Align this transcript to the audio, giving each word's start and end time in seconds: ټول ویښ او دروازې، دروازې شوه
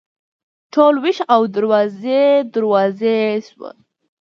ټول 0.73 0.93
ویښ 1.03 1.19
او 1.33 1.41
دروازې، 1.55 2.23
دروازې 2.53 3.17
شوه 3.47 3.69